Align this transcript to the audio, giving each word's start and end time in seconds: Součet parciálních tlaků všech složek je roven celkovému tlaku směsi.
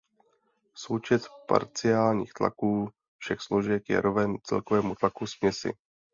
Součet 0.75 1.21
parciálních 1.47 2.33
tlaků 2.33 2.89
všech 3.17 3.41
složek 3.41 3.89
je 3.89 4.01
roven 4.01 4.33
celkovému 4.43 4.95
tlaku 4.95 5.27
směsi. 5.27 5.73